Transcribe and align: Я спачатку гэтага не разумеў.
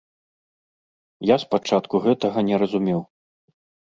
Я 1.33 1.37
спачатку 1.43 2.01
гэтага 2.05 2.39
не 2.49 2.55
разумеў. 2.65 3.01